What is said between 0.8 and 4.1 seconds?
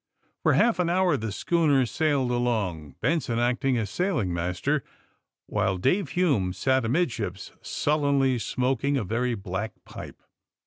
hour the schooner sailed along, Benson acting as